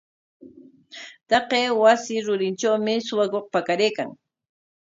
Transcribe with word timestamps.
Taqay 1.29 1.67
wasi 1.81 2.15
rurintrawmi 2.25 2.93
suwakuq 3.07 3.45
pakaraykan. 3.53 4.09